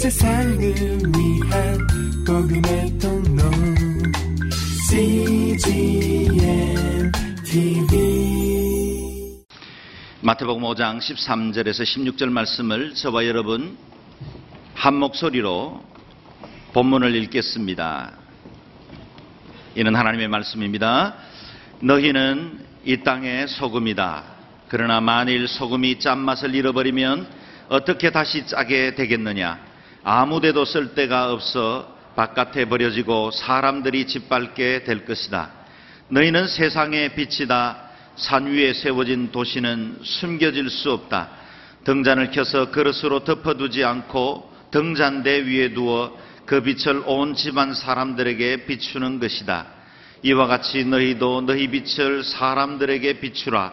[0.00, 1.78] 세상을 위한
[2.26, 3.42] 복음의 통로
[4.88, 6.32] CGM
[7.44, 9.44] TV
[10.22, 13.76] 마태복음 5장 13절에서 16절 말씀을 저와 여러분
[14.74, 15.84] 한 목소리로
[16.72, 18.12] 본문을 읽겠습니다.
[19.74, 21.14] 이는 하나님의 말씀입니다.
[21.80, 24.24] 너희는 이 땅의 소금이다.
[24.68, 27.28] 그러나 만일 소금이 짠맛을 잃어버리면
[27.68, 29.68] 어떻게 다시 짜게 되겠느냐?
[30.02, 35.50] 아무데도 쓸 데가 없어 바깥에 버려지고 사람들이 짓밟게 될 것이다.
[36.08, 37.90] 너희는 세상의 빛이다.
[38.16, 41.30] 산 위에 세워진 도시는 숨겨질 수 없다.
[41.84, 49.66] 등잔을 켜서 그릇으로 덮어두지 않고 등잔대 위에 두어 그 빛을 온 집안 사람들에게 비추는 것이다.
[50.22, 53.72] 이와 같이 너희도 너희 빛을 사람들에게 비추라.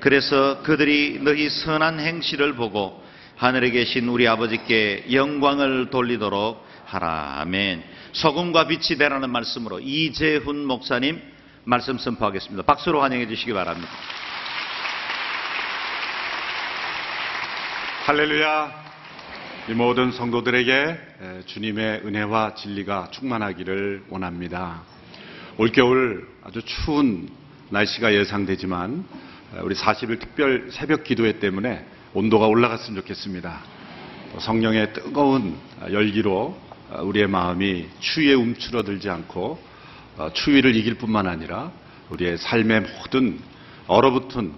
[0.00, 3.02] 그래서 그들이 너희 선한 행실을 보고
[3.38, 7.36] 하늘에 계신 우리 아버지께 영광을 돌리도록 하라.
[7.38, 7.84] 아멘.
[8.10, 11.22] 소금과 빛이 되라는 말씀으로 이재훈 목사님
[11.62, 12.64] 말씀 선포하겠습니다.
[12.64, 13.88] 박수로 환영해 주시기 바랍니다.
[18.06, 18.88] 할렐루야.
[19.68, 20.98] 이 모든 성도들에게
[21.46, 24.82] 주님의 은혜와 진리가 충만하기를 원합니다.
[25.58, 27.28] 올겨울 아주 추운
[27.70, 29.06] 날씨가 예상되지만
[29.62, 33.60] 우리 40일 특별 새벽 기도회 때문에 온도가 올라갔으면 좋겠습니다.
[34.38, 35.56] 성령의 뜨거운
[35.90, 36.56] 열기로
[37.02, 39.58] 우리의 마음이 추위에 움츠러들지 않고
[40.32, 41.70] 추위를 이길 뿐만 아니라
[42.10, 43.38] 우리의 삶의 모든
[43.86, 44.52] 얼어붙은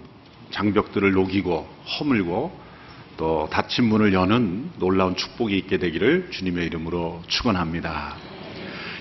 [0.51, 1.67] 장벽들을 녹이고
[1.99, 2.61] 허물고
[3.17, 8.15] 또 닫힌 문을 여는 놀라운 축복이 있게 되기를 주님의 이름으로 축원합니다.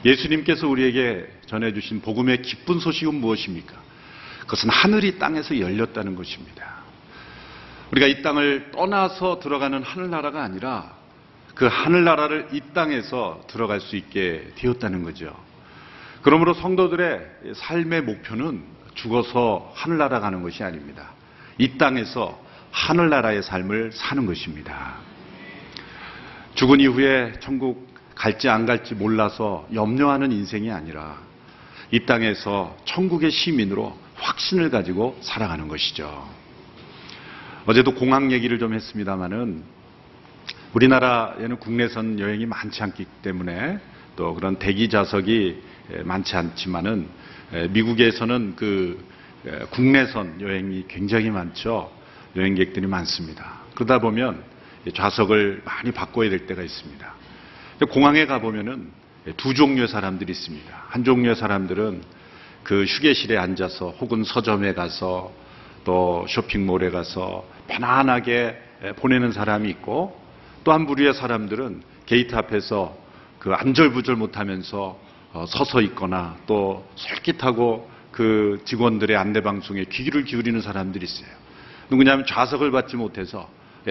[0.04, 3.74] 예수님께서 우리에게 전해주신 복음의 기쁜 소식은 무엇입니까?
[4.40, 6.79] 그것은 하늘이 땅에서 열렸다는 것입니다.
[7.92, 10.94] 우리가 이 땅을 떠나서 들어가는 하늘나라가 아니라
[11.54, 15.34] 그 하늘나라를 이 땅에서 들어갈 수 있게 되었다는 거죠.
[16.22, 18.62] 그러므로 성도들의 삶의 목표는
[18.94, 21.10] 죽어서 하늘나라 가는 것이 아닙니다.
[21.58, 22.40] 이 땅에서
[22.70, 24.96] 하늘나라의 삶을 사는 것입니다.
[26.54, 31.18] 죽은 이후에 천국 갈지 안 갈지 몰라서 염려하는 인생이 아니라
[31.90, 36.39] 이 땅에서 천국의 시민으로 확신을 가지고 살아가는 것이죠.
[37.66, 39.62] 어제도 공항 얘기를 좀 했습니다마는
[40.72, 43.78] 우리나라에는 국내선 여행이 많지 않기 때문에
[44.16, 45.62] 또 그런 대기 좌석이
[46.04, 47.06] 많지 않지만은
[47.70, 49.04] 미국에서는 그
[49.70, 51.92] 국내선 여행이 굉장히 많죠.
[52.34, 53.60] 여행객들이 많습니다.
[53.74, 54.42] 그러다 보면
[54.94, 57.14] 좌석을 많이 바꿔야 될 때가 있습니다.
[57.90, 58.88] 공항에 가보면은
[59.36, 60.84] 두 종류의 사람들이 있습니다.
[60.88, 62.02] 한 종류의 사람들은
[62.62, 65.32] 그 휴게실에 앉아서 혹은 서점에 가서
[65.84, 68.56] 또 쇼핑몰에 가서 편안하게
[68.96, 70.18] 보내는 사람이 있고
[70.64, 72.96] 또 한 부류의 사람들은 게이트 앞에서
[73.38, 74.98] 그 안절부절 못하면서
[75.48, 81.28] 서서 있거나 또 솔깃하고 그 직원들의 안내 방송에 귀를 기울이는 사람들이 있어요.
[81.88, 83.48] 누구냐면 좌석을 받지 못해서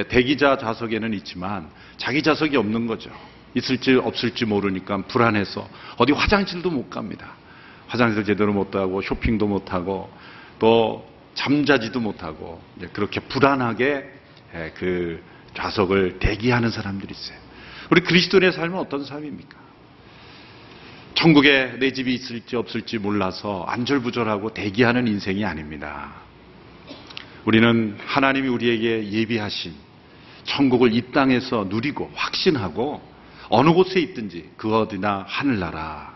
[0.10, 3.10] 대기자 좌석에는 있지만 자기 좌석이 없는 거죠.
[3.56, 5.68] 있을지 없을지 모르니까 불안해서
[5.98, 7.32] 어디 화장실도 못 갑니다.
[7.88, 10.12] 화장실 제대로 못 가고 쇼핑도 못 하고
[10.60, 12.62] 또 잠자지도 못하고
[12.94, 14.10] 그렇게 불안하게
[14.76, 15.24] 그
[15.54, 17.38] 좌석을 대기하는 사람들이 있어요.
[17.92, 19.58] 우리 그리스도인의 삶은 어떤 삶입니까?
[21.16, 26.14] 천국에 내 집이 있을지 없을지 몰라서 안절부절하고 대기하는 인생이 아닙니다.
[27.46, 29.74] 우리는 하나님이 우리에게 예비하신
[30.44, 33.02] 천국을 이 땅에서 누리고 확신하고
[33.50, 36.16] 어느 곳에 있든지 그 어디나 하늘나라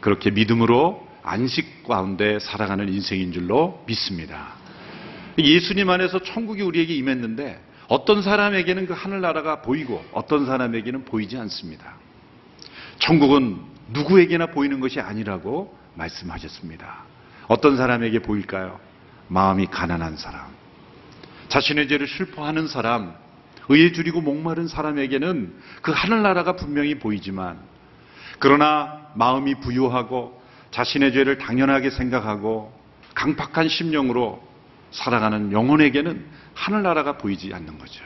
[0.00, 4.54] 그렇게 믿음으로 안식 가운데 살아가는 인생인 줄로 믿습니다.
[5.38, 11.94] 예수님 안에서 천국이 우리에게 임했는데 어떤 사람에게는 그 하늘나라가 보이고 어떤 사람에게는 보이지 않습니다.
[12.98, 13.60] 천국은
[13.92, 17.04] 누구에게나 보이는 것이 아니라고 말씀하셨습니다.
[17.46, 18.80] 어떤 사람에게 보일까요?
[19.28, 20.46] 마음이 가난한 사람,
[21.48, 23.14] 자신의 죄를 슬퍼하는 사람,
[23.68, 27.60] 의에 줄이고 목마른 사람에게는 그 하늘나라가 분명히 보이지만
[28.40, 30.39] 그러나 마음이 부유하고
[30.70, 32.72] 자신의 죄를 당연하게 생각하고
[33.14, 34.42] 강팍한 심령으로
[34.90, 36.24] 살아가는 영혼에게는
[36.54, 38.04] 하늘나라가 보이지 않는 거죠.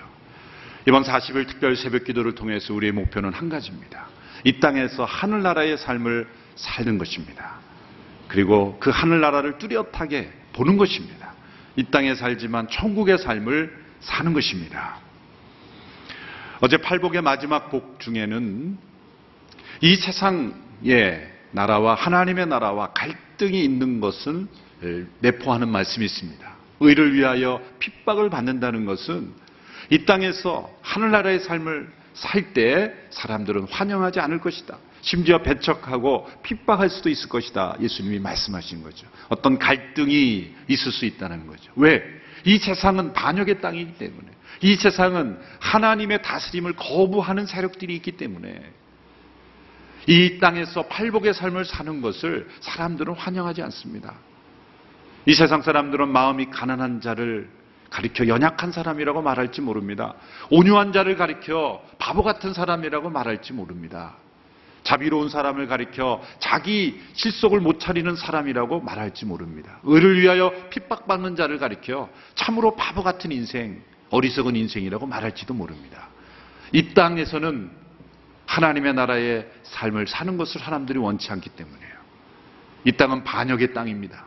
[0.86, 4.06] 이번 40일 특별 새벽 기도를 통해서 우리의 목표는 한 가지입니다.
[4.44, 7.58] 이 땅에서 하늘나라의 삶을 사는 것입니다.
[8.28, 11.32] 그리고 그 하늘나라를 뚜렷하게 보는 것입니다.
[11.76, 14.98] 이 땅에 살지만 천국의 삶을 사는 것입니다.
[16.60, 18.78] 어제 팔복의 마지막 복 중에는
[19.80, 24.46] 이 세상의 나라와 하나님의 나라와 갈등이 있는 것을
[25.20, 26.54] 내포하는 말씀이 있습니다.
[26.80, 29.32] 의를 위하여 핍박을 받는다는 것은
[29.90, 34.78] 이 땅에서 하늘나라의 삶을 살 때 사람들은 환영하지 않을 것이다.
[35.00, 37.76] 심지어 배척하고 핍박할 수도 있을 것이다.
[37.80, 39.06] 예수님이 말씀하신 거죠.
[39.28, 41.72] 어떤 갈등이 있을 수 있다는 거죠.
[41.76, 42.02] 왜?
[42.44, 44.28] 이 세상은 반역의 땅이기 때문에.
[44.62, 48.62] 이 세상은 하나님의 다스림을 거부하는 세력들이 있기 때문에
[50.06, 54.14] 이 땅에서 팔복의 삶을 사는 것을 사람들은 환영하지 않습니다.
[55.26, 57.48] 이 세상 사람들은 마음이 가난한 자를
[57.90, 60.14] 가리켜 연약한 사람이라고 말할지 모릅니다.
[60.50, 64.16] 온유한 자를 가리켜 바보 같은 사람이라고 말할지 모릅니다.
[64.82, 69.78] 자비로운 사람을 가리켜 자기 실속을 못 차리는 사람이라고 말할지 모릅니다.
[69.84, 76.08] 의를 위하여 핍박받는 자를 가리켜 참으로 바보 같은 인생, 어리석은 인생이라고 말할지도 모릅니다.
[76.72, 77.83] 이 땅에서는
[78.54, 81.94] 하나님의 나라의 삶을 사는 것을 사람들이 원치 않기 때문이에요.
[82.84, 84.26] 이 땅은 반역의 땅입니다.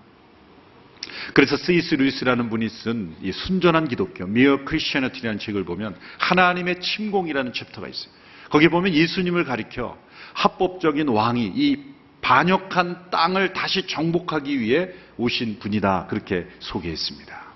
[1.33, 1.95] 그래서 C.S.
[1.95, 8.11] 루이스라는 분이 쓴 이 순전한 기독교, Mere Christianity라는 책을 보면 하나님의 침공이라는 chapter가 있어요.
[8.49, 9.97] 거기 보면 예수님을 가리켜
[10.33, 11.77] 합법적인 왕이 이
[12.21, 16.07] 반역한 땅을 다시 정복하기 위해 오신 분이다.
[16.09, 17.47] 그렇게 소개했습니다.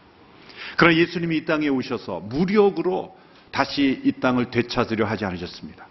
[0.78, 3.18] 그러나 예수님이 이 땅에 오셔서 무력으로
[3.52, 5.91] 다시 이 땅을 되찾으려 하지 않으셨습니다.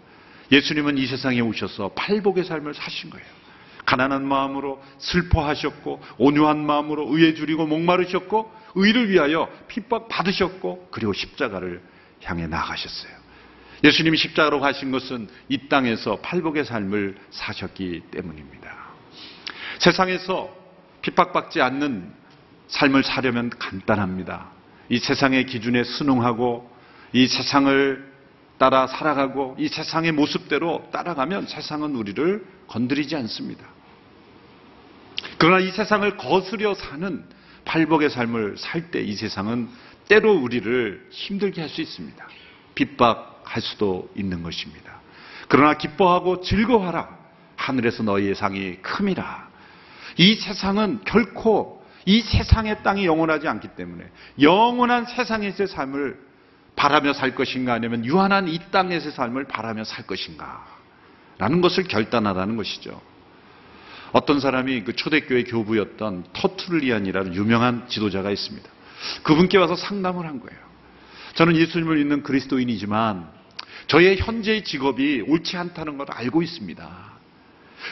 [0.51, 3.25] 예수님은 이 세상에 오셔서 팔복의 삶을 사신 거예요.
[3.85, 11.81] 가난한 마음으로 슬퍼하셨고 온유한 마음으로 의에 줄이고 목마르셨고 의를 위하여 핍박 받으셨고 그리고 십자가를
[12.23, 13.11] 향해 나가셨어요.
[13.83, 18.77] 예수님이 십자가로 가신 것은 이 땅에서 팔복의 삶을 사셨기 때문입니다.
[19.79, 20.55] 세상에서
[21.01, 22.13] 핍박받지 않는
[22.67, 24.51] 삶을 사려면 간단합니다.
[24.89, 26.69] 이 세상의 기준에 순응하고
[27.13, 28.10] 이 세상을
[28.61, 33.65] 따라 살아가고 이 세상의 모습대로 따라가면 세상은 우리를 건드리지 않습니다.
[35.39, 37.25] 그러나 이 세상을 거스려 사는
[37.65, 39.67] 팔복의 삶을 살 때 이 세상은
[40.07, 42.23] 때로 우리를 힘들게 할 수 있습니다.
[42.75, 45.01] 핍박할 수도 있는 것입니다.
[45.47, 47.17] 그러나 기뻐하고 즐거워하라.
[47.55, 49.49] 하늘에서 너희의 상이 큼이라.
[50.17, 54.07] 이 세상은 결코 이 세상의 땅이 영원하지 않기 때문에
[54.39, 56.30] 영원한 세상에서의 삶을
[56.75, 60.65] 바라며 살 것인가 아니면 유한한 이 땅에서의 삶을 바라며 살 것인가
[61.37, 63.01] 라는 것을 결단하라는 것이죠.
[64.11, 68.69] 어떤 사람이 그 초대교회 교부였던 터툴리안이라는 유명한 지도자가 있습니다.
[69.23, 70.59] 그분께 와서 상담을 한 거예요.
[71.35, 73.29] 저는 예수님을 믿는 그리스도인이지만
[73.87, 77.11] 저의 현재의 직업이 옳지 않다는 걸 알고 있습니다.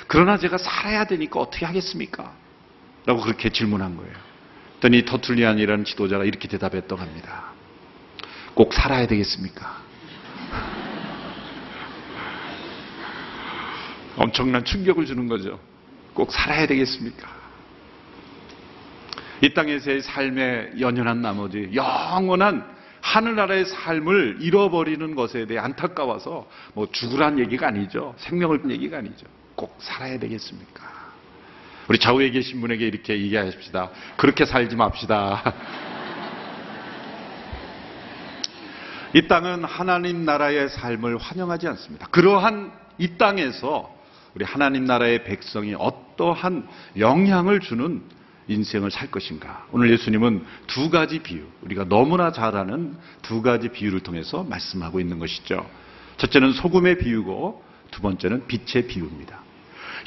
[0.07, 2.33] 그러나 제가 살아야 되니까 어떻게 하겠습니까?
[3.05, 4.29] 라고 그렇게 질문한 거예요.
[4.79, 7.48] 그랬더니 터툴리안이라는 지도자가 이렇게 대답했다고 합니다.
[8.59, 9.77] 꼭 살아야 되겠습니까?
[14.17, 15.57] 엄청난 충격을 주는 거죠.
[16.13, 17.25] 꼭 살아야 되겠습니까?
[19.39, 22.69] 이 땅에서의 삶에 연연한 나머지 영원한
[22.99, 28.13] 하늘나라의 삶을 잃어버리는 것에 대해 안타까워서 뭐 죽으란 얘기가 아니죠.
[28.17, 29.25] 생명을 얘기가 아니죠.
[29.55, 30.83] 꼭 살아야 되겠습니까?
[31.87, 33.89] 우리 좌우에 계신 분에게 이렇게 얘기하십시다.
[34.17, 35.53] 그렇게 살지 맙시다.
[39.13, 42.07] 이 땅은 하나님 나라의 삶을 환영하지 않습니다.
[42.07, 43.93] 그러한 이 땅에서
[44.35, 46.67] 우리 하나님 나라의 백성이 어떠한
[46.97, 48.03] 영향을 주는
[48.47, 49.65] 인생을 살 것인가.
[49.71, 55.19] 오늘 예수님은 두 가지 비유, 우리가 너무나 잘 아는 두 가지 비유를 통해서 말씀하고 있는
[55.19, 55.65] 것이죠.
[56.17, 59.39] 첫째는 소금의 비유고 두 번째는 빛의 비유입니다.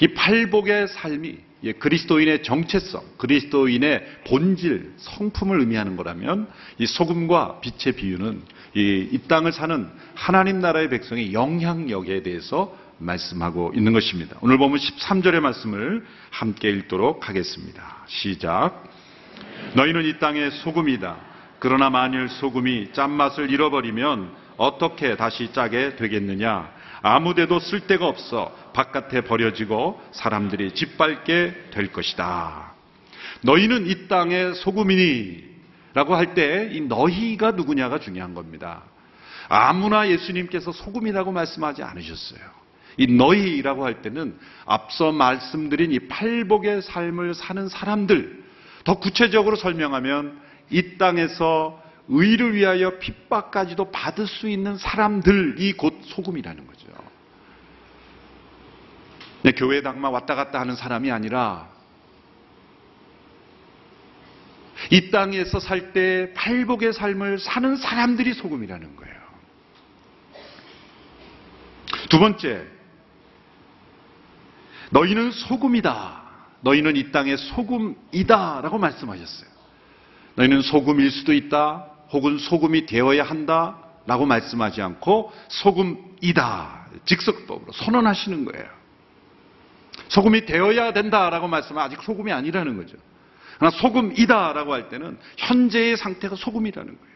[0.00, 8.42] 이 팔복의 삶이 예, 그리스도인의 정체성, 그리스도인의 본질, 성품을 의미하는 거라면 이 소금과 빛의 비유는
[8.74, 14.36] 이, 이 땅을 사는 하나님 나라의 백성의 영향력에 대해서 말씀하고 있는 것입니다.
[14.40, 18.04] 오늘 보면 13절의 말씀을 함께 읽도록 하겠습니다.
[18.06, 18.84] 시작.
[19.74, 21.16] 너희는 이 땅의 소금이다.
[21.58, 26.70] 그러나 만일 소금이 짠맛을 잃어버리면 어떻게 다시 짜게 되겠느냐?
[27.02, 32.72] 아무데도 쓸데가 없어 바깥에 버려지고 사람들이 짓밟게 될 것이다.
[33.42, 35.52] 너희는 이 땅의 소금이니
[35.94, 38.84] 라고 할 때 이 너희가 누구냐가 중요한 겁니다.
[39.48, 42.40] 아무나 예수님께서 소금이라고 말씀하지 않으셨어요.
[42.96, 48.44] 이 너희라고 할 때는 앞서 말씀드린 이 팔복의 삶을 사는 사람들,
[48.84, 50.40] 더 구체적으로 설명하면
[50.70, 51.81] 이 땅에서
[52.12, 56.82] 의를 위하여 핍박까지도 받을 수 있는 사람들이 곧 소금이라는 거죠.
[59.56, 61.68] 교회 당만 왔다 갔다 하는 사람이 아니라
[64.90, 69.14] 이 땅에서 살 때 팔복의 삶을 사는 사람들이 소금이라는 거예요.
[72.10, 72.66] 두 번째,
[74.90, 76.22] 너희는 소금이다.
[76.60, 78.60] 너희는 이 땅의 소금이다.
[78.60, 79.50] 라고 말씀하셨어요.
[80.34, 81.91] 너희는 소금일 수도 있다.
[82.12, 83.78] 혹은 소금이 되어야 한다.
[84.06, 86.86] 라고 말씀하지 않고 소금이다.
[87.04, 88.66] 직석법으로 선언하시는 거예요.
[90.08, 92.96] 소금이 되어야 된다 라고 말씀하면 아직 소금이 아니라는 거죠.
[93.58, 97.12] 그러나 소금이다 라고 할 때는 현재의 상태가 소금이라는 거예요.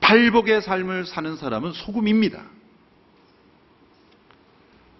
[0.00, 2.42] 발복의 삶을 사는 사람은 소금입니다.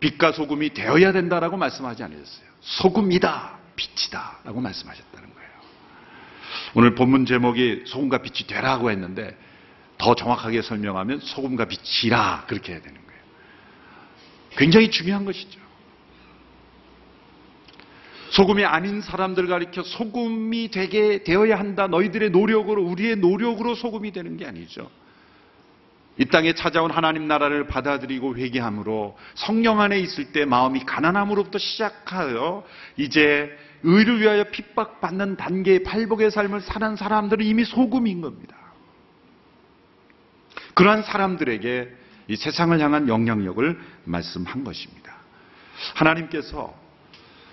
[0.01, 2.47] 빛과 소금이 되어야 된다라고 말씀하지 않으셨어요.
[2.61, 5.48] 소금이다, 빛이다 라고 말씀하셨다는 거예요.
[6.75, 9.37] 오늘 본문 제목이 소금과 빛이 되라고 했는데
[9.97, 13.21] 더 정확하게 설명하면 소금과 빛이라 그렇게 해야 되는 거예요.
[14.57, 15.59] 굉장히 중요한 것이죠.
[18.31, 21.87] 소금이 아닌 사람들 가리켜 소금이 되게 되어야 한다.
[21.87, 24.91] 너희들의 노력으로, 우리의 노력으로 소금이 되는 게 아니죠.
[26.19, 32.65] 이 땅에 찾아온 하나님 나라를 받아들이고 회개함으로 성령 안에 있을 때 마음이 가난함으로부터 시작하여
[32.97, 38.57] 이제 의를 위하여 핍박받는 단계의 팔복의 삶을 사는 사람들은 이미 소금인 겁니다.
[40.75, 41.89] 그러한 사람들에게
[42.29, 45.15] 이 세상을 향한 영향력을 말씀한 것입니다.
[45.95, 46.75] 하나님께서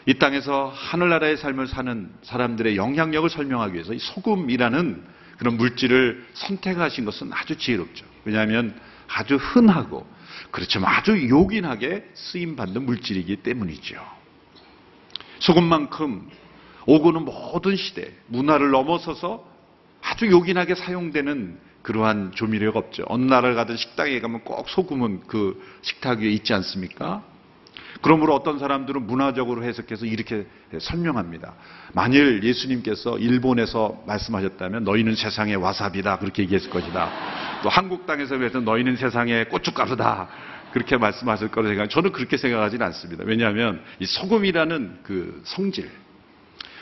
[0.07, 5.03] 이 땅에서 하늘나라의 삶을 사는 사람들의 영향력을 설명하기 위해서 이 소금이라는
[5.38, 8.06] 그런 물질을 선택하신 것은 아주 지혜롭죠.
[8.24, 10.08] 왜냐하면 아주 흔하고
[10.51, 13.96] 그렇지만 아주 요긴하게 쓰임 받는 물질이기 때문이죠.
[15.39, 16.30] 소금만큼
[16.88, 19.46] 오고는 모든 시대 문화를 넘어서서
[20.01, 23.06] 아주 요긴하게 사용되는 그러한 조미료가 없죠.
[23.08, 27.24] 어느 나라를 가든 식당에 가면 꼭 소금은 그 식탁 위에 있지 않습니까?
[28.01, 30.45] 그러므로 어떤 사람들은 문화적으로 해석해서 이렇게
[30.79, 31.53] 설명합니다.
[31.93, 37.11] 만일 예수님께서 일본에서 말씀하셨다면 너희는 세상의 와사비다 그렇게 얘기했을 것이다.
[37.63, 40.27] 또 한국 땅에서 그래서 너희는 세상의 고춧가루다
[40.73, 41.89] 그렇게 말씀하실 거로 생각.
[41.89, 43.23] 저는 그렇게 생각하지는 않습니다.
[43.25, 45.89] 왜냐하면 이 소금이라는 그 성질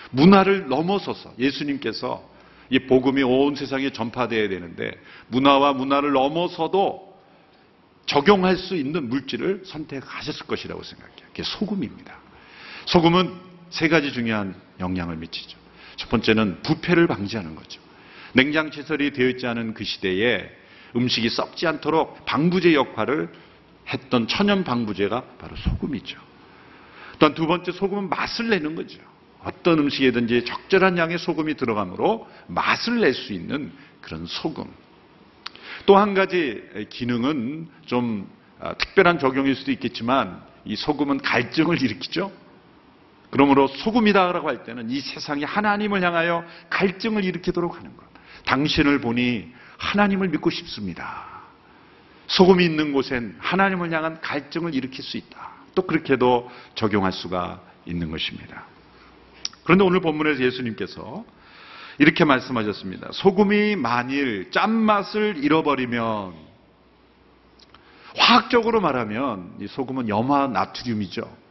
[0.10, 2.28] 문화를 넘어서서 예수님께서
[2.70, 4.92] 이 복음이 온 세상에 전파되어야 되는데
[5.28, 7.13] 문화와 문화를 넘어서도
[8.06, 11.28] 적용할 수 있는 물질을 선택하셨을 것이라고 생각해요.
[11.28, 12.16] 그게 소금입니다.
[12.86, 13.34] 소금은
[13.70, 15.58] 세 가지 중요한 영향을 미치죠.
[15.96, 17.82] 첫 번째는 부패를 방지하는 거죠.
[18.34, 20.50] 냉장 시설이 되어 있지 않은 그 시대에
[20.96, 23.32] 음식이 썩지 않도록 방부제 역할을
[23.88, 26.20] 했던 천연 방부제가 바로 소금이죠.
[27.20, 29.00] 또한 두 번째 소금은 맛을 내는 거죠.
[29.44, 34.66] 어떤 음식이든지 적절한 양의 소금이 들어가므로 맛을 낼 수 있는 그런 소금.
[35.86, 42.32] 또 한 가지 기능은 좀 아, 특별한 적용일 수도 있겠지만 이 소금은 갈증을 일으키죠.
[43.30, 48.06] 그러므로 소금이다라고 할 때는 이 세상이 하나님을 향하여 갈증을 일으키도록 하는 것.
[48.46, 51.26] 당신을 보니 하나님을 믿고 싶습니다.
[52.28, 55.52] 소금이 있는 곳엔 하나님을 향한 갈증을 일으킬 수 있다.
[55.76, 58.66] 또 그렇게도 적용할 수가 있는 것입니다.
[59.64, 61.26] 그런데 오늘 본문에서 예수님께서
[62.00, 63.10] 이렇게 말씀하셨습니다.
[63.12, 66.34] 소금이 만일 짠맛을 잃어버리면
[68.16, 71.44] 화학적으로 말하면 이 소금은 염화 나트륨이죠.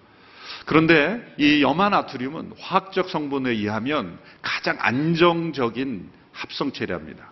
[0.66, 7.30] 그런데 이 염화 나트륨은 화학적 성분에 의하면 가장 안정적인 합성체랍니다.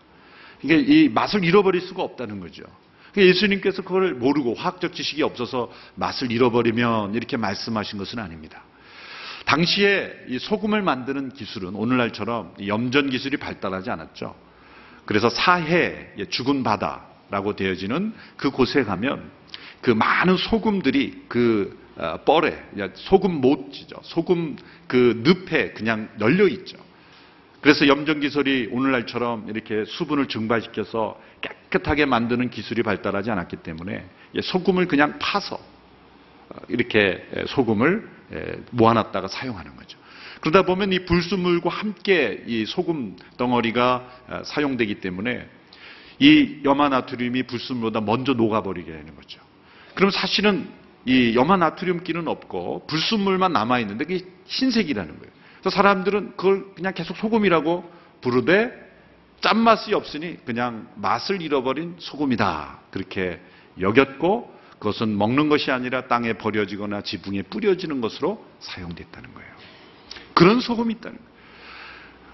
[0.62, 2.64] 이게 이 맛을 잃어버릴 수가 없다는 거죠.
[3.12, 8.62] 그러니까 예수님께서 그걸 모르고 화학적 지식이 없어서 맛을 잃어버리면 이렇게 말씀하신 것은 아닙니다.
[9.50, 14.36] 당시에 이 소금을 만드는 기술은 오늘날처럼 염전 기술이 발달하지 않았죠.
[15.06, 19.28] 그래서 사해, 죽은 바다라고 되어지는 그 곳에 가면
[19.80, 22.62] 그 많은 소금들이 그 어, 뻘에,
[22.94, 23.96] 소금 못지죠.
[24.04, 26.78] 소금 그 늪에 그냥 널려 있죠.
[27.60, 34.08] 그래서 염전 기술이 오늘날처럼 이렇게 수분을 증발시켜서 깨끗하게 만드는 기술이 발달하지 않았기 때문에
[34.40, 35.56] 소금을 그냥 파서
[36.50, 38.19] 어, 이렇게 소금을
[38.70, 39.98] 모아놨다가 사용하는 거죠.
[40.40, 45.48] 그러다 보면 이 불순물과 함께 이 소금 덩어리가 어, 사용되기 때문에
[46.18, 49.40] 이 염화나트륨이 불순물보다 먼저 녹아버리게 되는 거죠.
[49.94, 50.68] 그럼 사실은
[51.06, 55.32] 이 염화나트륨기는 없고 불순물만 남아 있는데 그게 흰색이라는 거예요.
[55.60, 58.90] 그래서 사람들은 그걸 그냥 계속 소금이라고 부르되
[59.40, 62.80] 짠맛이 없으니 그냥 맛을 잃어버린 소금이다.
[62.90, 63.40] 그렇게
[63.80, 69.50] 여겼고 그것은 먹는 것이 아니라 땅에 버려지거나 지붕에 뿌려지는 것으로 사용됐다는 거예요.
[70.34, 71.30] 그런 소금이 있다는 거예요.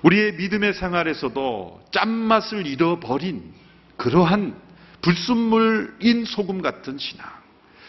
[0.03, 3.53] 우리의 믿음의 생활에서도 짠맛을 잃어버린
[3.97, 4.57] 그러한
[5.03, 7.27] 불순물인 소금 같은 신앙.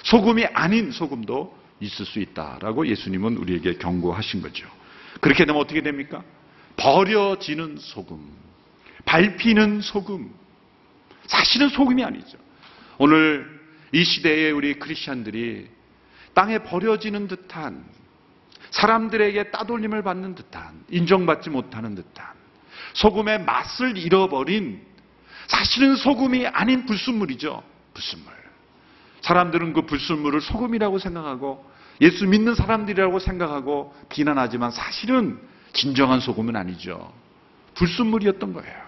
[0.03, 4.67] 소금이 아닌 소금도 있을 수 있다라고 예수님은 우리에게 경고하신 거죠.
[5.21, 6.23] 그렇게 되면 어떻게 됩니까?
[6.77, 8.19] 버려지는 소금,
[9.05, 10.31] 밟히는 소금.
[11.27, 12.37] 사실은 소금이 아니죠.
[12.97, 13.56] 오늘
[13.91, 15.69] 이 시대에 우리 크리스천들이
[16.33, 17.85] 땅에 버려지는 듯한
[18.71, 22.25] 사람들에게 따돌림을 받는 듯한 인정받지 못하는 듯한
[22.93, 24.81] 소금의 맛을 잃어버린
[25.47, 27.63] 사실은 소금이 아닌 불순물이죠.
[27.93, 28.33] 불순물.
[29.21, 31.65] 사람들은 그 불순물을 소금이라고 생각하고
[32.01, 35.39] 예수 믿는 사람들이라고 생각하고 비난하지만 사실은
[35.73, 37.11] 진정한 소금은 아니죠.
[37.75, 38.87] 불순물이었던 거예요.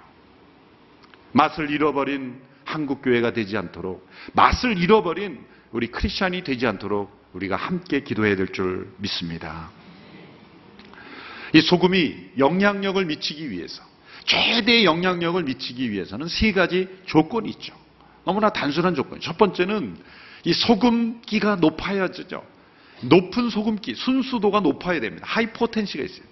[1.31, 8.35] 맛을 잃어버린 한국 교회가 되지 않도록 맛을 잃어버린 우리 크리스천이 되지 않도록 우리가 함께 기도해야
[8.35, 9.71] 될 줄 믿습니다.
[11.53, 13.81] 이 소금이 영향력을 미치기 위해서
[14.25, 17.73] 최대의 영향력을 미치기 위해서는 세 가지 조건이 있죠.
[18.23, 19.19] 너무나 단순한 조건.
[19.19, 19.97] 첫 번째는
[20.43, 22.45] 이 소금기가 높아야죠.
[23.01, 25.25] 높은 소금기, 순수도가 높아야 됩니다.
[25.27, 26.29] 하이포텐시가 있어야 돼요.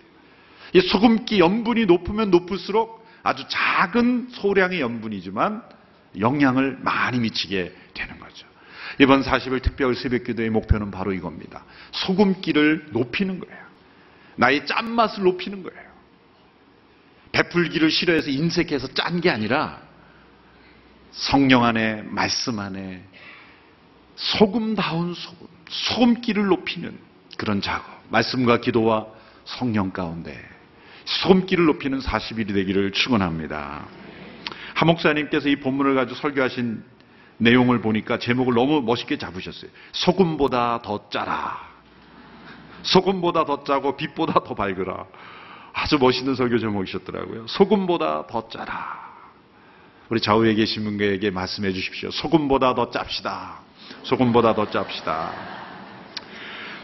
[0.73, 5.76] 이 소금기 염분이 높으면 높을수록 아주 작은 소량의 염분이지만
[6.19, 8.47] 영향을 많이 미치게 되는 거죠.
[8.99, 11.63] 이번 40일 특별 새벽 기도의 목표는 바로 이겁니다.
[11.91, 13.67] 소금기를 높이는 거예요.
[14.37, 15.87] 나의 짠맛을 높이는 거예요.
[17.31, 19.81] 베풀기를 싫어해서 인색해서 짠 게 아니라
[21.11, 23.03] 성령 안에 말씀 안에
[24.15, 26.97] 소금다운 소금, 소금기를 높이는
[27.37, 29.07] 그런 작업, 말씀과 기도와
[29.45, 30.37] 성령 가운데
[31.05, 33.85] 소금기를 높이는 40일이 되기를 축원합니다.
[34.77, 36.83] 한 목사님께서 이 본문을 가지고 설교하신
[37.37, 39.71] 내용을 보니까 제목을 너무 멋있게 잡으셨어요.
[39.91, 41.67] 소금보다 더 짜라.
[42.83, 45.07] 소금보다 더 짜고 빛보다 더 밝으라.
[45.73, 47.47] 아주 멋있는 설교 제목이셨더라고요.
[47.47, 49.17] 소금보다 더 짜라.
[50.09, 52.11] 우리 좌우에 계신 분에게 말씀해 주십시오.
[52.11, 53.61] 소금보다 더 짭시다.
[54.03, 55.31] 소금보다 더 짭시다.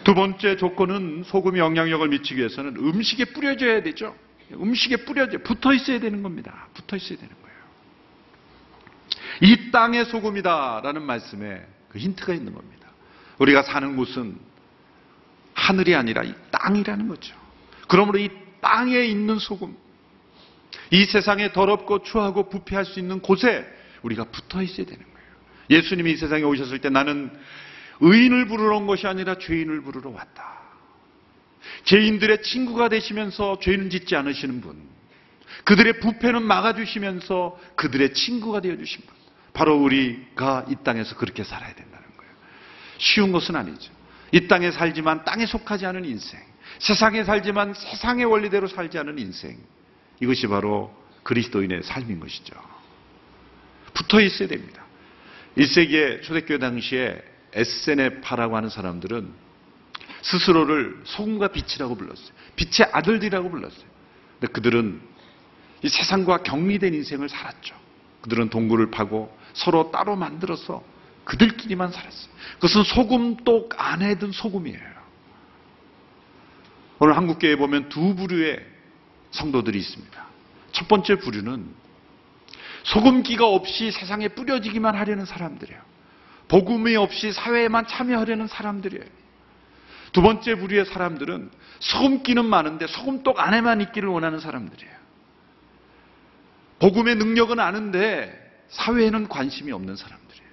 [0.04, 4.16] 두 번째 조건은 소금이 영향력을 미치기 위해서는 음식에 뿌려져야 되죠.
[4.52, 6.70] 음식에 뿌려져 붙어 있어야 되는 겁니다.
[6.74, 7.43] 붙어 있어야 되는 거예요.
[9.42, 12.88] 이 땅의 소금이다라는 말씀에 그 힌트가 있는 겁니다.
[13.40, 14.38] 우리가 사는 곳은
[15.54, 17.36] 하늘이 아니라 이 땅이라는 거죠.
[17.88, 18.30] 그러므로 이
[18.62, 19.76] 땅에 있는 소금,
[20.92, 23.66] 이 세상에 더럽고 추하고 부패할 수 있는 곳에
[24.04, 25.28] 우리가 붙어 있어야 되는 거예요.
[25.70, 27.32] 예수님이 이 세상에 오셨을 때 나는
[28.00, 30.62] 의인을 부르러 온 것이 아니라 죄인을 부르러 왔다.
[31.86, 34.82] 죄인들의 친구가 되시면서 죄는 짓지 않으시는 분.
[35.64, 39.23] 그들의 부패는 막아주시면서 그들의 친구가 되어주신 분.
[39.54, 42.34] 바로 우리가 이 땅에서 그렇게 살아야 된다는 거예요.
[42.98, 43.92] 쉬운 것은 아니죠.
[44.32, 46.40] 이 땅에 살지만 땅에 속하지 않은 인생.
[46.80, 49.58] 세상에 살지만 세상의 원리대로 살지 않은 인생.
[50.20, 52.54] 이것이 바로 그리스도인의 삶인 것이죠.
[53.94, 54.84] 붙어 있어야 됩니다.
[55.58, 57.22] 1세기의 초대교회 당시에
[57.54, 59.32] 에세네파라고 하는 사람들은
[60.24, 62.30] 스스로를 소금과 빛이라고 불렀어요.
[62.56, 63.86] 빛의 아들들이라고 불렀어요.
[64.40, 65.02] 근데 그들은
[65.84, 67.76] 이 세상과 격리된 인생을 살았죠.
[68.22, 70.84] 그들은 동굴을 파고 서로 따로 만들어서
[71.24, 72.34] 그들끼리만 살았어요.
[72.56, 74.94] 그것은 소금독 안에 든 소금이에요.
[77.00, 78.66] 오늘 한국교회에 보면 두 부류의
[79.32, 80.26] 성도들이 있습니다.
[80.72, 81.68] 첫 번째 부류는
[82.84, 85.82] 소금기가 없이 세상에 뿌려지기만 하려는 사람들이에요.
[86.48, 89.04] 복음이 없이 사회에만 참여하려는 사람들이에요.
[90.12, 94.94] 두 번째 부류의 사람들은 소금기는 많은데 소금독 안에만 있기를 원하는 사람들이에요.
[96.80, 98.43] 복음의 능력은 아는데
[98.74, 100.44] 사회에는 관심이 없는 사람들이에요.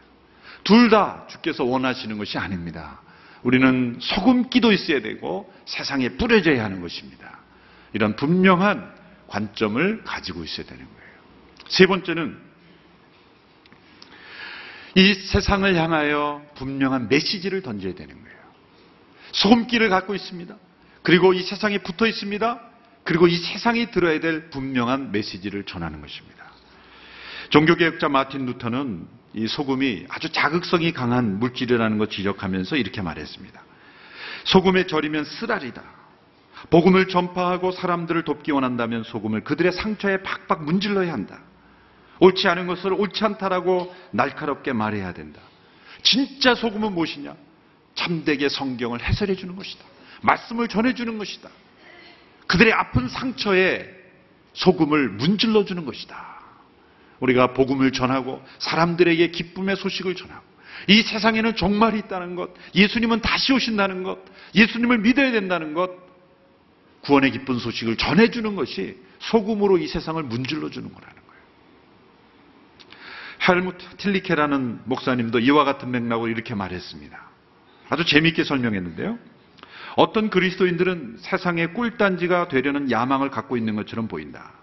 [0.64, 3.00] 둘 다 주께서 원하시는 것이 아닙니다.
[3.42, 7.38] 우리는 소금기도 있어야 되고 세상에 뿌려져야 하는 것입니다.
[7.92, 8.94] 이런 분명한
[9.28, 11.10] 관점을 가지고 있어야 되는 거예요.
[11.68, 12.36] 세 번째는
[14.96, 18.38] 이 세상을 향하여 분명한 메시지를 던져야 되는 거예요.
[19.32, 20.54] 소금기를 갖고 있습니다.
[21.02, 22.60] 그리고 이 세상에 붙어 있습니다.
[23.04, 26.49] 그리고 이 세상이 들어야 될 분명한 메시지를 전하는 것입니다.
[27.50, 33.60] 종교개혁자 마틴 루터는 이 소금이 아주 자극성이 강한 물질이라는 것 지적하면서 이렇게 말했습니다.
[34.44, 35.82] 소금에 절이면 쓰라리다.
[36.70, 41.40] 복음을 전파하고 사람들을 돕기 원한다면 소금을 그들의 상처에 팍팍 문질러야 한다.
[42.20, 45.40] 옳지 않은 것을 옳지 않다라고 날카롭게 말해야 된다.
[46.02, 47.34] 진짜 소금은 무엇이냐?
[47.94, 49.84] 참되게 성경을 해설해 주는 것이다.
[50.22, 51.48] 말씀을 전해 주는 것이다.
[52.46, 53.88] 그들의 아픈 상처에
[54.52, 56.29] 소금을 문질러 주는 것이다.
[57.20, 60.42] 우리가 복음을 전하고 사람들에게 기쁨의 소식을 전하고
[60.88, 64.18] 이 세상에는 종말이 있다는 것, 예수님은 다시 오신다는 것,
[64.54, 65.90] 예수님을 믿어야 된다는 것,
[67.02, 71.42] 구원의 기쁜 소식을 전해주는 것이 소금으로 이 세상을 문질러 주는 거라는 거예요.
[73.48, 77.30] 헬무트 틸리케라는 목사님도 이와 같은 맥락으로 이렇게 말했습니다.
[77.90, 79.18] 아주 재미있게 설명했는데요.
[79.96, 84.59] 어떤 그리스도인들은 세상의 꿀단지가 되려는 야망을 갖고 있는 것처럼 보인다.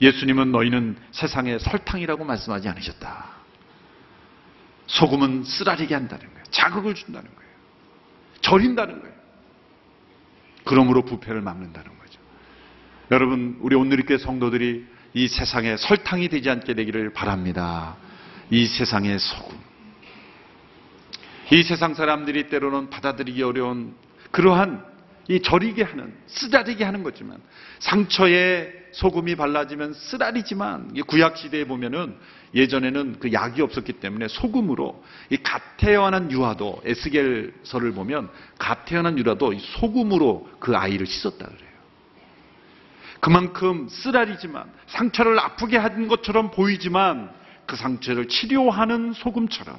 [0.00, 3.26] 예수님은 너희는 세상의 설탕이라고 말씀하지 않으셨다.
[4.86, 6.44] 소금은 쓰라리게 한다는 거예요.
[6.50, 7.50] 자극을 준다는 거예요.
[8.40, 9.14] 절인다는 거예요.
[10.64, 12.20] 그러므로 부패를 막는다는 거죠.
[13.10, 17.96] 여러분, 우리 오늘리교회 성도들이 이 세상에 설탕이 되지 않게 되기를 바랍니다.
[18.50, 19.58] 이 세상의 소금.
[21.52, 23.94] 이 세상 사람들이 때로는 받아들이기 어려운
[24.30, 24.84] 그러한
[25.28, 27.38] 이 저리게 하는, 쓰라리게 하는 거지만
[27.78, 32.16] 상처에 소금이 발라지면 쓰라리지만 이 구약 시대에 보면은
[32.54, 39.58] 예전에는 그 약이 없었기 때문에 소금으로 이갓 태어난 유아도 에스겔서를 보면 갓 태어난 유아도 이
[39.58, 41.74] 소금으로 그 아이를 씻었다 그래요.
[43.18, 47.30] 그만큼 쓰라리지만 상처를 아프게 한 것처럼 보이지만
[47.66, 49.76] 그 상처를 치료하는 소금처럼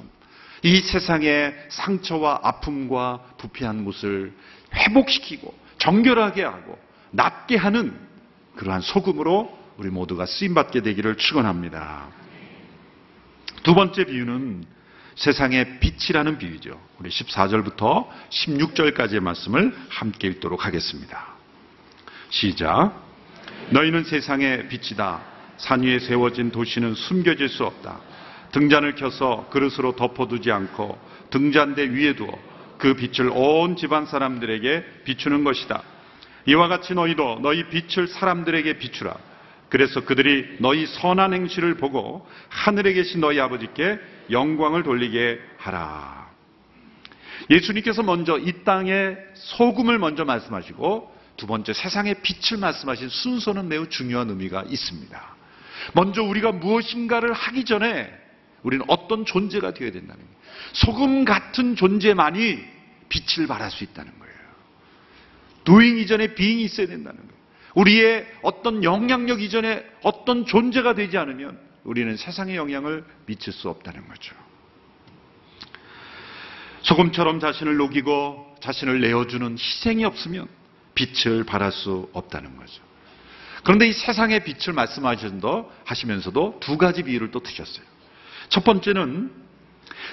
[0.62, 4.34] 이 세상의 상처와 아픔과 부패한 곳을
[4.74, 6.78] 회복시키고 정결하게 하고
[7.12, 8.06] 낫게 하는
[8.56, 12.08] 그러한 소금으로 우리 모두가 쓰임받게 되기를 축원합니다.
[13.62, 14.64] 두 번째 비유는
[15.16, 16.80] 세상의 빛이라는 비유죠.
[16.98, 21.26] 우리 14절부터 16절까지의 말씀을 함께 읽도록 하겠습니다.
[22.30, 22.92] 시작.
[23.70, 25.20] 너희는 세상의 빛이다.
[25.56, 28.00] 산 위에 세워진 도시는 숨겨질 수 없다.
[28.52, 30.98] 등잔을 켜서 그릇으로 덮어두지 않고
[31.30, 32.30] 등잔대 위에 두어
[32.78, 35.82] 그 빛을 온 집안 사람들에게 비추는 것이다.
[36.46, 39.16] 이와 같이 너희도 너희 빛을 사람들에게 비추라.
[39.68, 43.98] 그래서 그들이 너희 선한 행실을 보고 하늘에 계신 너희 아버지께
[44.30, 46.30] 영광을 돌리게 하라.
[47.50, 54.30] 예수님께서 먼저 이 땅의 소금을 먼저 말씀하시고 두 번째 세상의 빛을 말씀하신 순서는 매우 중요한
[54.30, 55.36] 의미가 있습니다.
[55.92, 58.10] 먼저 우리가 무엇인가를 하기 전에
[58.62, 60.36] 우리는 어떤 존재가 되어야 된다는 거예요.
[60.72, 62.58] 소금 같은 존재만이
[63.08, 64.25] 빛을 발할 수 있다는 거예요.
[65.66, 67.36] 도잉 이전에 비잉이 있어야 된다는 거예요.
[67.74, 74.34] 우리의 어떤 영향력 이전에 어떤 존재가 되지 않으면 우리는 세상의 영향을 미칠 수 없다는 거죠.
[76.82, 80.48] 소금처럼 자신을 녹이고 자신을 내어주는 희생이 없으면
[80.94, 82.82] 빛을 발할 수 없다는 거죠.
[83.64, 87.84] 그런데 이 세상의 빛을 말씀하시면서도 두 가지 비유를 또 드셨어요.
[88.48, 89.45] 첫 번째는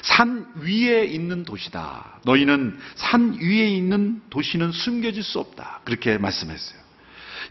[0.01, 2.19] 산 위에 있는 도시다.
[2.25, 5.81] 너희는 산 위에 있는 도시는 숨겨질 수 없다.
[5.83, 6.79] 그렇게 말씀했어요.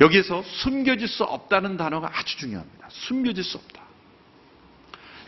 [0.00, 2.88] 여기에서 숨겨질 수 없다는 단어가 아주 중요합니다.
[2.90, 3.83] 숨겨질 수 없다.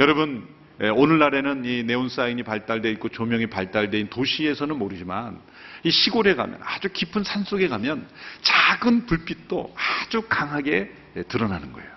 [0.01, 0.49] 여러분,
[0.83, 5.41] 예, 오늘날에는 이 네온사인이 발달되어 있고 조명이 발달되어 있는 도시에서는 모르지만
[5.85, 8.09] 이 시골에 가면 아주 깊은 산 속에 가면
[8.43, 11.89] 작은 불빛도 아주 강하게 예, 드러나는 거예요.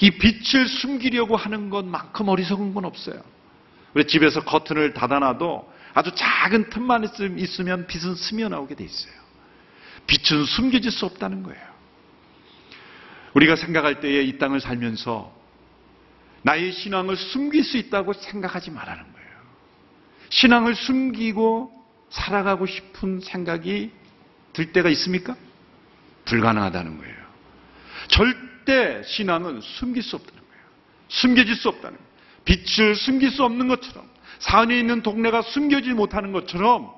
[0.00, 3.20] 이 빛을 숨기려고 하는 것만큼 어리석은 건 없어요.
[3.94, 9.14] 우리 집에서 커튼을 닫아놔도 아주 작은 틈만 있으면 빛은 스며나오게 돼 있어요.
[10.06, 11.74] 빛은 숨겨질 수 없다는 거예요.
[13.34, 15.32] 우리가 생각할 때에 이 땅을 살면서
[16.42, 19.28] 나의 신앙을 숨길 수 있다고 생각하지 말라는 거예요.
[20.28, 21.72] 신앙을 숨기고
[22.10, 23.90] 살아가고 싶은 생각이
[24.52, 25.36] 들 때가 있습니까?
[26.26, 27.14] 불가능하다는 거예요.
[28.08, 30.64] 절대 신앙은 숨길 수 없다는 거예요.
[31.08, 32.03] 숨겨질 수 없다는 거예요.
[32.44, 36.92] 빛을 숨길 수 없는 것처럼 산에 있는 동네가 숨겨지지 못하는 것처럼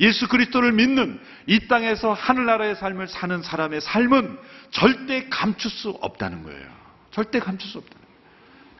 [0.00, 4.38] 예수 그리스도를 믿는 이 땅에서 하늘나라의 삶을 사는 사람의 삶은
[4.70, 6.66] 절대 감출 수 없다는 거예요.
[7.10, 8.18] 절대 감출 수 없다는 거예요.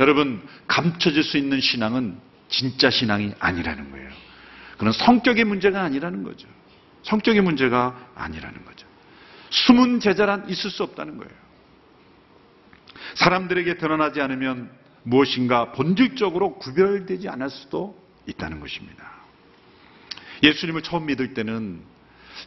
[0.00, 4.10] 여러분, 감춰질 수 있는 신앙은 진짜 신앙이 아니라는 거예요.
[4.72, 6.48] 그건 성격의 문제가 아니라는 거죠.
[7.02, 8.86] 성격의 문제가 아니라는 거죠.
[9.50, 11.32] 숨은 제자란 있을 수 없다는 거예요.
[13.14, 14.70] 사람들에게 드러나지 않으면
[15.04, 19.04] 무엇인가 본질적으로 구별되지 않을 수도 있다는 것입니다.
[20.42, 21.80] 예수님을 처음 믿을 때는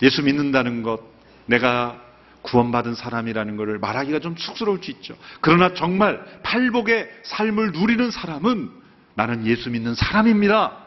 [0.01, 1.01] 예수 믿는다는 것,
[1.45, 2.01] 내가
[2.41, 5.17] 구원받은 사람이라는 것을 말하기가 좀 쑥스러울 수 있죠.
[5.41, 8.69] 그러나 정말 팔복의 삶을 누리는 사람은
[9.15, 10.85] 나는 예수 믿는 사람입니다.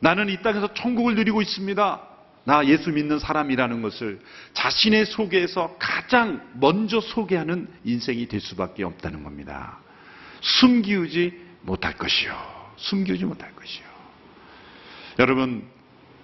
[0.00, 2.02] 나는 이 땅에서 천국을 누리고 있습니다.
[2.46, 4.20] 나 예수 믿는 사람이라는 것을
[4.52, 9.78] 자신의 속에서 가장 먼저 소개하는 인생이 될 수밖에 없다는 겁니다.
[10.44, 12.36] 숨기우지 못할 것이요.
[12.76, 13.84] 숨기우지 못할 것이요.
[15.18, 15.64] 여러분,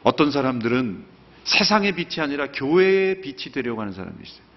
[0.02, 1.04] 어떤 사람들은
[1.44, 4.50] 세상의 빛이 아니라 교회의 빛이 되려고 하는 사람이 있어요.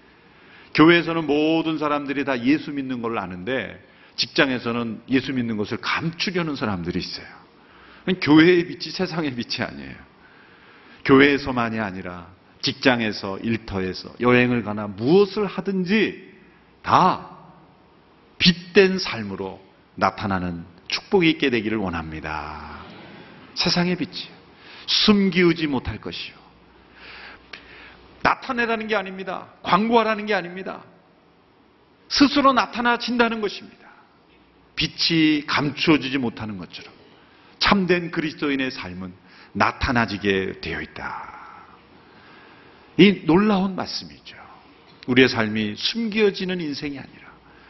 [0.74, 3.82] 교회에서는 모든 사람들이 다 예수 믿는 걸 아는데
[4.16, 7.26] 직장에서는 예수 믿는 것을 감추려는 사람들이 있어요.
[8.20, 9.94] 교회의 빛이 세상의 빛이 아니에요.
[11.04, 12.28] 교회에서만이 아니라
[12.60, 16.32] 직장에서, 일터에서, 여행을 가나 무엇을 하든지
[16.82, 17.33] 다
[18.38, 19.60] 빛된 삶으로
[19.94, 22.80] 나타나는 축복이 있게 되기를 원합니다.
[23.54, 24.28] 세상의 빛이
[24.86, 26.34] 숨기우지 못할 것이요.
[28.22, 29.48] 나타내라는 게 아닙니다.
[29.62, 30.82] 광고하라는 게 아닙니다.
[32.08, 33.88] 스스로 나타나진다는 것입니다.
[34.76, 36.92] 빛이 감추어지지 못하는 것처럼
[37.58, 39.14] 참된 그리스도인의 삶은
[39.52, 41.34] 나타나지게 되어 있다.
[42.96, 44.36] 이 놀라운 말씀이죠.
[45.06, 47.23] 우리의 삶이 숨겨지는 인생이 아니라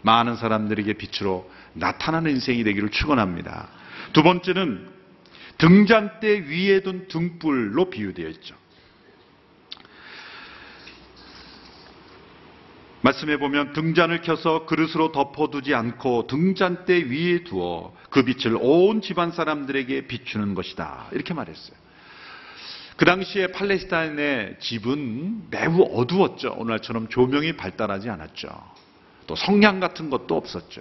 [0.04, 3.68] 많은 사람들에게 빛으로 나타나는 인생이 되기를 축원합니다.
[4.12, 4.88] 두 번째는
[5.58, 8.54] 등잔대 위에 둔 등불로 비유되어 있죠.
[13.00, 20.06] 말씀해 보면 등잔을 켜서 그릇으로 덮어두지 않고 등잔대 위에 두어 그 빛을 온 집안 사람들에게
[20.06, 21.08] 비추는 것이다.
[21.12, 21.76] 이렇게 말했어요.
[22.96, 26.54] 그 당시에 팔레스타인의 집은 매우 어두웠죠.
[26.56, 28.48] 오늘처럼 조명이 발달하지 않았죠.
[29.26, 30.80] 또 성냥 같은 것도 없었죠.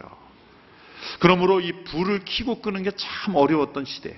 [1.20, 4.16] 그러므로 이 불을 켜고 끄는 게 참 어려웠던 시대.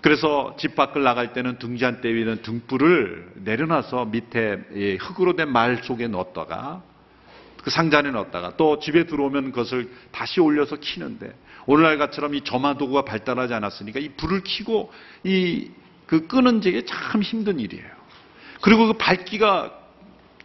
[0.00, 6.08] 그래서 집 밖을 나갈 때는 등잔대 위에는 등불을 내려놔서 밑에 이 흙으로 된 말 속에
[6.08, 6.82] 넣었다가
[7.62, 11.34] 그 상자 안에 넣었다가 또 집에 들어오면 그것을 다시 올려서 키는데
[11.66, 14.92] 오늘날 같처럼 이 점화 도구가 발달하지 않았으니까 이 불을 켜고
[15.24, 15.70] 이
[16.06, 17.86] 그 끄는 게 참 힘든 일이에요.
[18.60, 19.72] 그리고 그 밝기가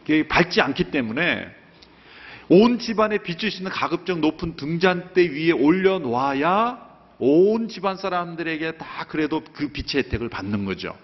[0.04, 1.54] 이게 밝지 않기 때문에
[2.49, 9.43] 온 집안에 비출 수 있는 가급적 높은 등잔대 위에 올려놓아야 온 집안 사람들에게 다 그래도
[9.53, 10.97] 그 빛의 혜택을 받는 거죠.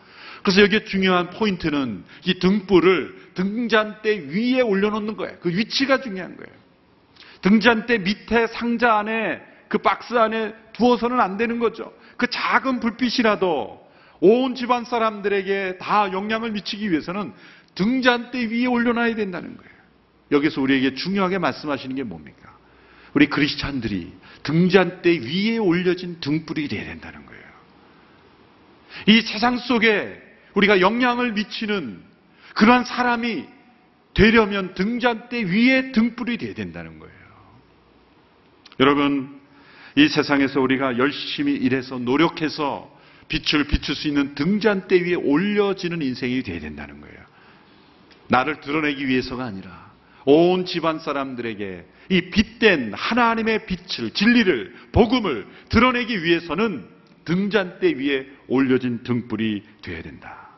[0.43, 5.37] 그래서 여기에 중요한 포인트는 이 등불을 등잔대 위에 올려놓는 거예요.
[5.39, 6.55] 그 위치가 중요한 거예요.
[7.41, 11.93] 등잔대 밑에 상자 안에 그 박스 안에 두어서는 안 되는 거죠.
[12.17, 13.85] 그 작은 불빛이라도
[14.21, 17.33] 온 집안 사람들에게 다 영향을 미치기 위해서는
[17.75, 19.74] 등잔대 위에 올려놔야 된다는 거예요.
[20.31, 22.55] 여기서 우리에게 중요하게 말씀하시는 게 뭡니까?
[23.13, 24.11] 우리 크리스찬들이
[24.43, 27.43] 등잔대 위에 올려진 등불이 되어야 된다는 거예요.
[29.07, 30.21] 이 세상 속에
[30.53, 32.01] 우리가 영향을 미치는
[32.55, 33.45] 그러한 사람이
[34.13, 37.15] 되려면 등잔대 위에 등불이 되어야 된다는 거예요.
[38.79, 39.39] 여러분,
[39.95, 42.93] 이 세상에서 우리가 열심히 일해서 노력해서
[43.27, 47.15] 빛을 비출 수 있는 등잔대 위에 올려지는 인생이 되어야 된다는 거예요.
[48.27, 49.84] 나를 드러내기 위해서가 아니라
[50.25, 56.87] 온 집안 사람들에게 이 빛된 하나님의 빛을, 진리를, 복음을 드러내기 위해서는
[57.25, 60.49] 등잔대 위에 올려진 등불이 되어야 된다.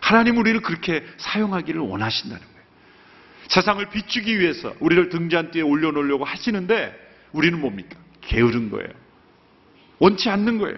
[0.00, 2.58] 하나님 우리를 그렇게 사용하기를 원하신다는 거예요.
[3.48, 6.94] 세상을 비추기 위해서 우리를 등잔대에 올려놓으려고 하시는데
[7.32, 7.96] 우리는 뭡니까?
[8.20, 8.88] 게으른 거예요.
[9.98, 10.76] 원치 않는 거예요.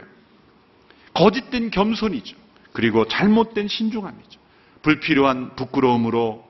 [1.15, 2.37] 거짓된 겸손이죠.
[2.73, 4.41] 그리고 잘못된 신중함이죠.
[4.83, 6.49] 불필요한 부끄러움으로,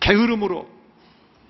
[0.00, 0.68] 게으름으로,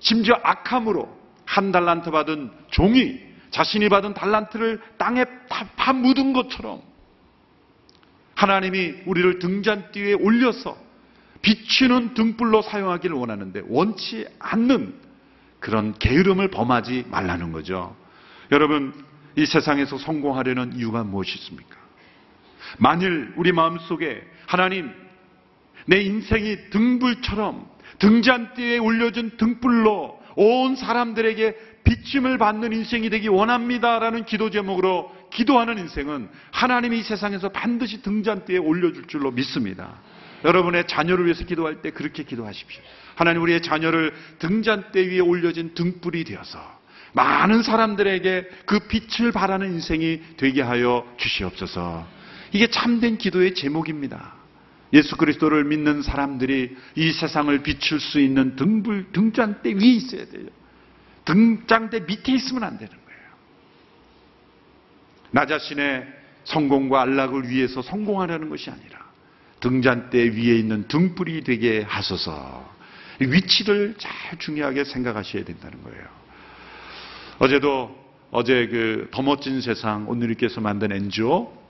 [0.03, 1.09] 심지어 악함으로
[1.45, 3.19] 한 달란트 받은 종이
[3.51, 5.25] 자신이 받은 달란트를 땅에
[5.77, 6.81] 다 묻은 것처럼
[8.35, 10.77] 하나님이 우리를 등잔대에 올려서
[11.41, 14.93] 비추는 등불로 사용하기를 원하는데 원치 않는
[15.59, 17.95] 그런 게으름을 범하지 말라는 거죠.
[18.51, 18.93] 여러분,
[19.37, 21.77] 이 세상에서 성공하려는 이유가 무엇이 있습니까?
[22.77, 24.91] 만일 우리 마음속에 하나님,
[25.85, 27.72] 내 인생이 등불처럼
[28.03, 36.99] 등잔대에 올려진 등불로 온 사람들에게 비침을 받는 인생이 되기 원합니다라는 기도 제목으로 기도하는 인생은 하나님이
[36.99, 40.01] 이 세상에서 반드시 등잔대에 올려줄 줄로 믿습니다.
[40.43, 42.81] 여러분의 자녀를 위해서 기도할 때 그렇게 기도하십시오.
[43.15, 46.59] 하나님 우리의 자녀를 등잔대 위에 올려진 등불이 되어서
[47.13, 52.05] 많은 사람들에게 그 빛을 발하는 인생이 되게 하여 주시옵소서.
[52.51, 54.42] 이게 참된 기도의 제목입니다.
[54.93, 60.47] 예수 그리스도를 믿는 사람들이 이 세상을 비출 수 있는 등불, 등잔대 위에 있어야 돼요.
[61.25, 63.21] 등잔대 밑에 있으면 안 되는 거예요.
[65.31, 66.05] 나 자신의
[66.43, 69.03] 성공과 안락을 위해서 성공하려는 것이 아니라
[69.61, 72.71] 등잔대 위에 있는 등불이 되게 하소서.
[73.19, 76.05] 위치를 잘 중요하게 생각하셔야 된다는 거예요.
[77.39, 81.62] 어제도 어제 그 더 멋진 세상 오늘님께서 만든 NGO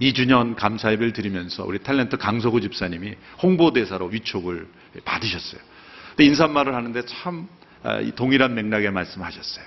[0.00, 4.66] 2주년 감사 예배를 드리면서 우리 탤런트 강서구 집사님이 홍보대사로 위촉을
[5.04, 5.60] 받으셨어요.
[6.10, 7.48] 근데 인사말을 하는데 참
[7.82, 9.64] 아, 동일한 맥락의 말씀하셨어요.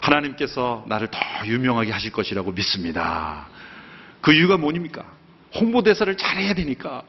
[0.00, 3.48] 하나님께서 나를 더 유명하게 하실 것이라고 믿습니다.
[4.20, 5.04] 그 이유가 뭐입니까?
[5.54, 7.02] 홍보대사를 잘해야 되니까.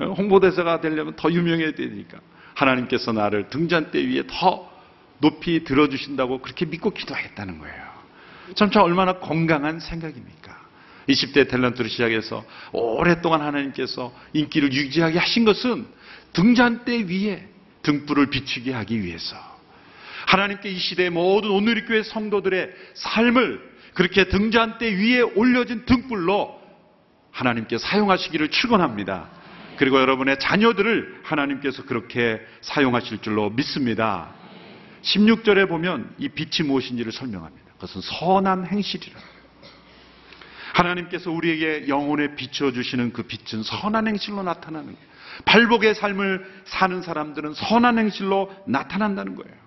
[0.00, 2.18] 홍보대사가 되려면 더 유명해야 되니까.
[2.54, 4.70] 하나님께서 나를 등잔대 위에 더
[5.18, 7.90] 높이 들어주신다고 그렇게 믿고 기도하겠다는 거예요.
[8.56, 10.59] 참, 참 얼마나 건강한 생각입니까?
[11.08, 15.86] 20대 탤런트를 시작해서 오랫동안 하나님께서 인기를 유지하게 하신 것은
[16.32, 17.48] 등잔대 위에
[17.82, 19.36] 등불을 비추게 하기 위해서
[20.26, 26.60] 하나님께 이 시대의 모든 오늘의 교회 성도들의 삶을 그렇게 등잔대 위에 올려진 등불로
[27.32, 29.28] 하나님께 사용하시기를 축원합니다.
[29.76, 34.34] 그리고 여러분의 자녀들을 하나님께서 그렇게 사용하실 줄로 믿습니다.
[35.02, 37.72] 16절에 보면 이 빛이 무엇인지를 설명합니다.
[37.74, 39.18] 그것은 선한 행실이라.
[40.72, 45.10] 하나님께서 우리에게 영혼에 비춰주시는 그 빛은 선한 행실로 나타나는 거예요.
[45.44, 49.60] 발복의 삶을 사는 사람들은 선한 행실로 나타난다는 거예요.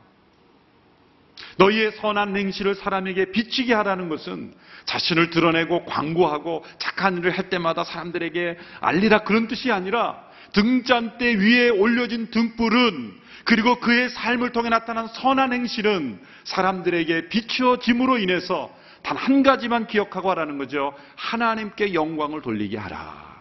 [1.57, 4.53] 너희의 선한 행실을 사람에게 비치게 하라는 것은
[4.85, 12.29] 자신을 드러내고 광고하고 착한 일을 할 때마다 사람들에게 알리라 그런 뜻이 아니라 등잔대 위에 올려진
[12.29, 20.29] 등불은 그리고 그의 삶을 통해 나타난 선한 행실은 사람들에게 비추어짐으로 인해서 단 한 가지만 기억하고
[20.31, 20.93] 하라는 거죠.
[21.15, 23.33] 하나님께 영광을 돌리게 하라.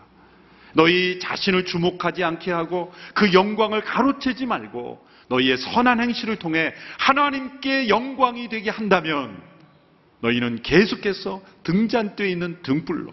[0.74, 8.48] 너희 자신을 주목하지 않게 하고 그 영광을 가로채지 말고 너희의 선한 행실을 통해 하나님께 영광이
[8.48, 9.40] 되게 한다면
[10.20, 13.12] 너희는 계속해서 등잔대에 있는 등불로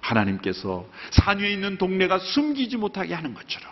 [0.00, 3.70] 하나님께서 산 위에 있는 동네가 숨기지 못하게 하는 것처럼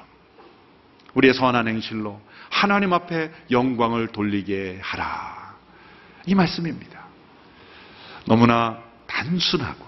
[1.14, 5.56] 우리의 선한 행실로 하나님 앞에 영광을 돌리게 하라.
[6.26, 6.97] 이 말씀입니다.
[8.28, 9.86] 너무나 단순하고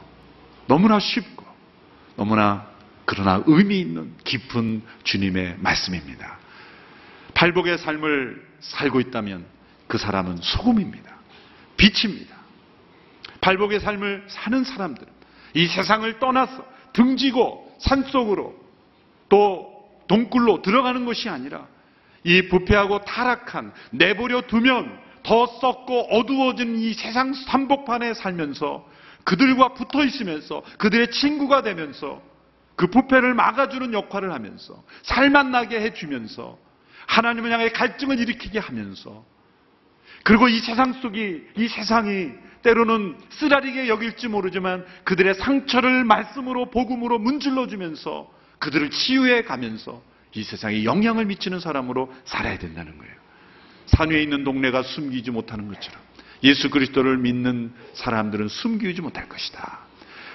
[0.66, 1.44] 너무나 쉽고
[2.16, 2.66] 너무나
[3.04, 6.38] 그러나 의미 있는 깊은 주님의 말씀입니다.
[7.34, 9.44] 팔복의 삶을 살고 있다면
[9.88, 11.10] 그 사람은 소금입니다.
[11.76, 12.34] 빛입니다.
[13.42, 15.12] 팔복의 삶을 사는 사람들은
[15.54, 18.54] 이 세상을 떠나서 등지고 산속으로
[19.28, 19.70] 또
[20.08, 21.66] 동굴로 들어가는 것이 아니라
[22.24, 28.84] 이 부패하고 타락한 내버려 두면 더 썩고 어두워진 이 세상 삼복판에 살면서
[29.22, 32.20] 그들과 붙어 있으면서 그들의 친구가 되면서
[32.74, 36.58] 그 부패를 막아주는 역할을 하면서 살만 나게 해주면서
[37.06, 39.24] 하나님을 향해 갈증을 일으키게 하면서
[40.24, 47.68] 그리고 이 세상 속이 이 세상이 때로는 쓰라리게 여길지 모르지만 그들의 상처를 말씀으로 복음으로 문질러
[47.68, 50.02] 주면서 그들을 치유해 가면서
[50.34, 53.19] 이 세상에 영향을 미치는 사람으로 살아야 된다는 거예요.
[53.86, 56.00] 산 위에 있는 동네가 숨기지 못하는 것처럼
[56.42, 59.80] 예수 그리스도를 믿는 사람들은 숨기지 못할 것이다.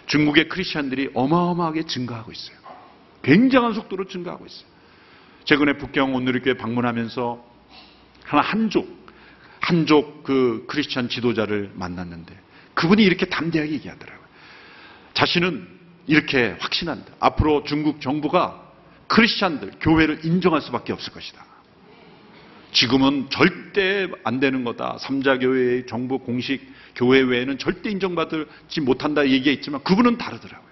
[0.08, 2.58] 중국의 크리스천들이 어마어마하게 증가하고 있어요.
[3.24, 4.68] 굉장한 속도로 증가하고 있어요.
[5.46, 7.44] 최근에 북경 온누리교회 방문하면서
[8.24, 9.06] 하나 한족
[9.62, 12.38] 한족 그 크리스천 지도자를 만났는데
[12.76, 14.26] 그분이 이렇게 담대하게 얘기하더라고요.
[15.14, 15.68] 자신은
[16.08, 17.14] 이렇게 확신한다.
[17.20, 18.62] 앞으로 중국 정부가
[19.08, 21.44] 크리스천들 교회를 인정할 수밖에 없을 것이다.
[22.76, 24.98] 지금은 절대 안 되는 거다.
[25.00, 26.62] 삼자교회의 정부 공식
[26.96, 30.70] 교회 외에는 절대 인정받지 못한다 얘기했지만 그분은 다르더라고요.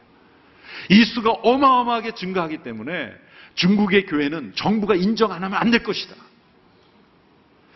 [0.90, 3.12] 이 수가 어마어마하게 증가하기 때문에
[3.56, 6.14] 중국의 교회는 정부가 인정 안 하면 안 될 것이다.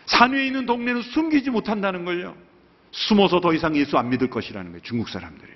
[0.06, 2.36] 산 위에 있는 동네는 숨기지 못한다는 걸요.
[2.92, 4.82] 숨어서 더 이상 예수 안 믿을 것이라는 거예요.
[4.84, 5.52] 중국 사람들이.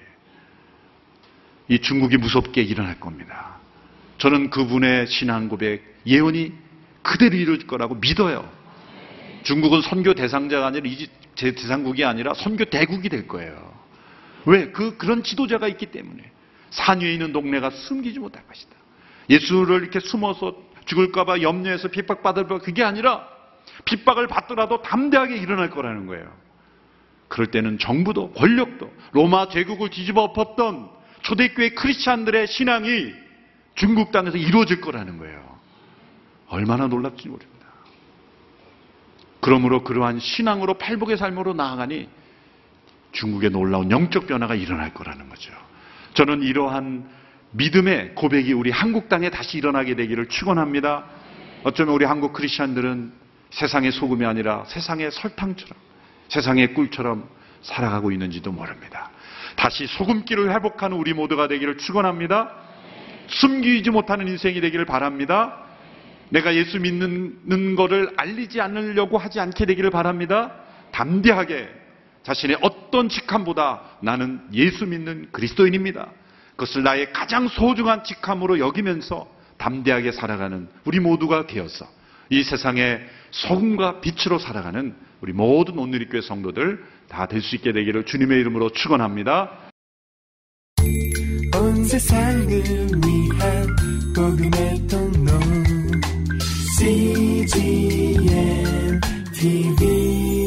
[1.70, 3.58] 이 중국이 무섭게 일어날 겁니다.
[4.18, 6.54] 저는 그분의 신앙 고백, 예언이
[7.02, 8.61] 그대로 이루어질 거라고 믿어요.
[9.44, 10.90] 중국은 선교 대상자가 아니라
[11.36, 13.74] 제 대상국이 아니라 선교 대국이 될 거예요.
[14.46, 14.72] 왜?
[14.72, 16.24] 그, 그런 지도자가 있기 때문에.
[16.72, 18.72] 산 위에 있는 동네가 숨기지 못할 것이다.
[19.30, 23.28] 예수를 이렇게 숨어서 죽을까봐 염려해서 핍박받을까 그게 아니라
[23.86, 26.32] 핍박을 받더라도 담대하게 일어날 거라는 거예요.
[27.28, 30.90] 그럴 때는 정부도 권력도 로마 제국을 뒤집어 엎었던
[31.22, 33.14] 초대교회 크리스찬들의 신앙이
[33.76, 35.60] 중국 땅에서 이루어질 거라는 거예요.
[36.48, 37.51] 얼마나 놀랍지 모릅니다.
[39.42, 42.08] 그러므로 그러한 신앙으로 팔복의 삶으로 나아가니
[43.12, 45.52] 중국에 놀라운 영적 변화가 일어날 거라는 거죠.
[46.14, 47.10] 저는 이러한
[47.52, 51.06] 믿음의 고백이 우리 한국 땅에 다시 일어나게 되기를 축원합니다.
[51.64, 53.12] 어쩌면 우리 한국 크리스천들은
[53.50, 55.78] 세상의 소금이 아니라 세상의 설탕처럼
[56.30, 57.28] 세상의 꿀처럼
[57.62, 59.12] 살아가고 있는지도 모릅니다.
[59.58, 62.52] 다시 소금기를 회복하는 우리 모두가 되기를 축원합니다.
[63.28, 65.58] 숨기지 못하는 인생이 되기를 바랍니다.
[66.32, 70.54] 내가 예수 믿는 것을 알리지 않으려고 하지 않게 되기를 바랍니다.
[70.92, 71.70] 담대하게
[72.24, 76.10] 자신의 어떤 직함보다 나는 예수 믿는 그리스도인입니다.
[76.52, 81.86] 그것을 나의 가장 소중한 직함으로 여기면서 담대하게 살아가는 우리 모두가 되어서
[82.30, 83.00] 이 세상에
[83.32, 89.52] 소금과 빛으로 살아가는 우리 모든 온누리교회 성도들 다 될 수 있게 되기를 주님의 이름으로 축원합니다.
[91.56, 93.68] 온 세상을 위한
[94.16, 95.21] 복음의 통
[97.42, 99.02] 로 CGM
[99.34, 100.41] TV